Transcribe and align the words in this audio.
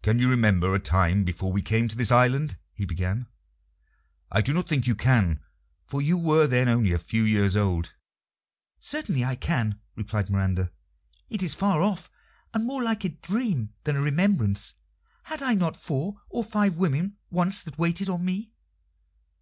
"Can 0.00 0.18
you 0.18 0.30
remember 0.30 0.74
a 0.74 0.78
time 0.78 1.22
before 1.22 1.52
we 1.52 1.60
came 1.60 1.86
to 1.88 1.94
this 1.94 2.10
island?" 2.10 2.56
he 2.72 2.86
began. 2.86 3.26
"I 4.32 4.40
do 4.40 4.54
not 4.54 4.66
think 4.66 4.86
you 4.86 4.94
can, 4.94 5.42
for 5.86 6.00
you 6.00 6.16
were 6.16 6.46
then 6.46 6.66
only 6.66 6.92
a 6.92 6.98
few 6.98 7.24
years 7.24 7.56
old." 7.56 7.92
"Certainly 8.78 9.22
I 9.22 9.34
can," 9.36 9.78
replied 9.96 10.30
Miranda. 10.30 10.72
"It 11.28 11.42
is 11.42 11.54
far 11.54 11.82
off, 11.82 12.10
and 12.54 12.64
more 12.64 12.82
like 12.82 13.04
a 13.04 13.10
dream 13.10 13.74
than 13.84 13.96
a 13.96 14.00
remembrance. 14.00 14.72
Had 15.24 15.42
I 15.42 15.52
not 15.52 15.76
four 15.76 16.22
or 16.30 16.42
five 16.42 16.78
women 16.78 17.18
once 17.30 17.62
that 17.64 17.76
waited 17.76 18.08
on 18.08 18.24
me?" 18.24 18.52